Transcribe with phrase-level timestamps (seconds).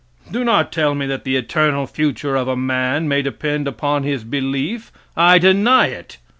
[0.31, 4.23] Do not tell me that the eternal future of a man may depend upon his
[4.23, 6.17] belief, I deny it.